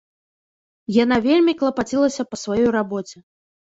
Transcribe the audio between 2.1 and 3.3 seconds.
па сваёй рабоце.